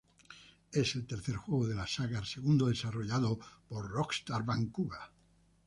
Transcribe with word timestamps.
Es 0.71 0.95
el 0.95 1.05
tercer 1.05 1.35
juego 1.35 1.67
de 1.67 1.75
la 1.75 1.85
saga, 1.85 2.25
segundo 2.25 2.65
desarrollado 2.65 3.37
por 3.69 3.87
Rockstar 3.87 4.43
Vancouver. 4.43 4.99